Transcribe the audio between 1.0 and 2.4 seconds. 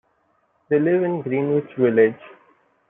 in Greenwich Village.